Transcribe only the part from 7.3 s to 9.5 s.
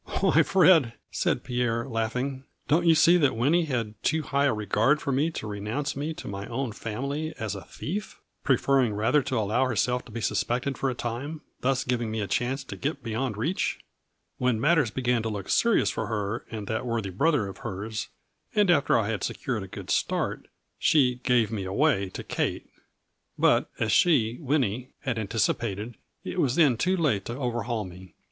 as a thief, preferring rather to